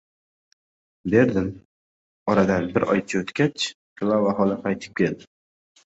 Berdim. 1.15 1.51
Oradan 2.35 2.67
bir 2.73 2.89
oycha 2.97 3.23
o‘tgach, 3.23 3.71
Klava 4.03 4.37
xola 4.43 4.63
qaytib 4.69 5.03
keldi. 5.05 5.35